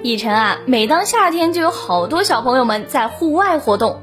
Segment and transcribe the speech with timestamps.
[0.00, 4.00] 以晨啊，每当夏天就有好多小朋友们在户外活动。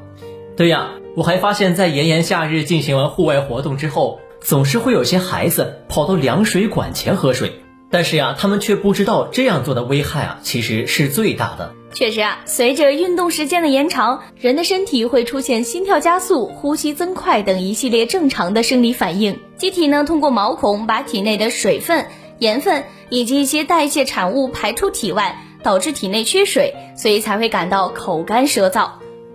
[0.58, 7.62] 对呀，我还发现，在炎炎夏日进行完户外活动之后，总是会有些孩子跑到凉水管前喝水。
[7.90, 11.73] 但是呀，他们却不知道这样做的危害啊，其实是最大的。
[11.94, 19.40] 确实啊，随着运动时间的延长，人的身体会出现心跳加速、呼吸增快等一系列正常的生理反应。
[19.55, 22.05] 机体呢，通过毛孔把体内的水分、
[22.40, 28.88] 盐分以及一些代谢产物排出体外，导致体内缺水，所以才会感到口干舌燥。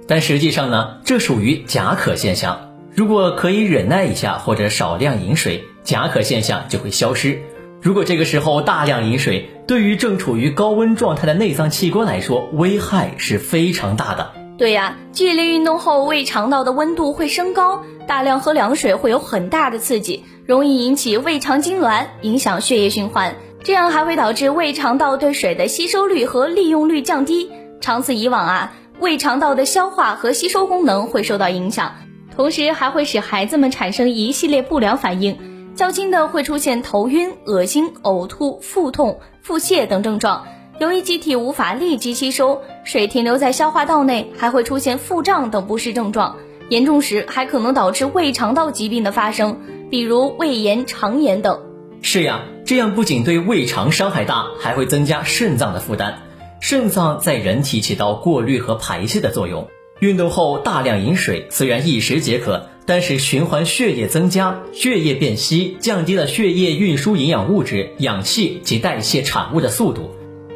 [0.06, 2.70] 但实际上呢，这属于假渴现象。
[2.94, 7.42] 如果可以忍耐一下或者少量饮水，假渴现象就会消失。
[7.82, 14.30] 如果这个时候大量饮水，对于正处于高温状态的内脏器官来说，危害是非常大的。
[14.56, 27.50] 对呀，剧烈运动后胃肠道的温度会升高，大量喝凉水会有很大的刺激，容易引起胃肠痉挛，影响血液循环，这样还会导致胃肠道对水的吸收率和利用率降低。
[27.80, 31.92] 长此以往啊，胃肠道的消化和吸收功能会受到影响，
[32.34, 35.36] 同时还会使孩子们产生一系列不良反应。
[35.74, 40.44] 较轻的会出现头晕、恶心、呕吐、腹痛、腹泻等症状。
[40.78, 46.36] 由于机体无法立即吸收，水停留在消化道内，还会出现腹胀等不适症状。
[46.70, 49.58] 严重时还可能导致胃肠道疾病的发生，
[49.90, 51.60] 比如胃炎、肠炎等。
[52.02, 56.22] 是呀，这样不仅对胃肠伤害大，还会增加肾脏的负担。
[56.60, 59.68] 肾脏在人体起到过滤和排泄的作用。
[59.98, 62.68] 运动后大量饮水，虽然一时解渴。
[62.86, 70.12] 但是循环血液增加，血液变稀，降低了血液运输营养物质、氧气及代谢产物的速度，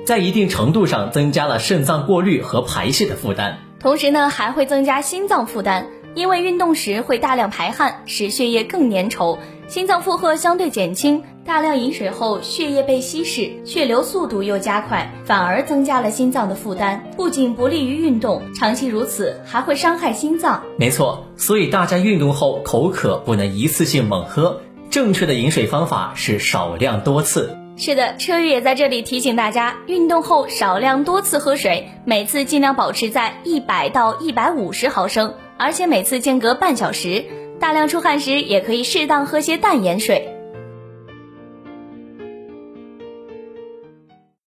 [0.07, 3.59] 在一定程度上增加了肾脏过滤和排泄的负担。
[3.81, 11.23] 同时呢，还会增加心脏负担，因为运动时会大量排汗，使血液更粘稠，心脏负荷相对减轻。
[11.45, 20.63] 大量饮水后，血液被稀释，血流速度又加快，反而增加了心脏的负担，不仅不利于运动，长期如此还会伤害心脏。
[20.79, 27.55] 没错，所以大家运动后口渴不能一次性猛喝，正确的饮水方法是少量多次。
[27.77, 37.25] 是的，车宇也在这里提醒大家，运动后少量多次喝水，每次尽量保持在一百到一百五十毫升，而且每次间隔半小时。
[37.59, 40.34] 大量出汗时，也可以适当喝些淡盐水。